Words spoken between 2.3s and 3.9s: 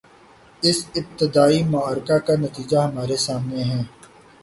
نتیجہ ہمارے سامنے ہے۔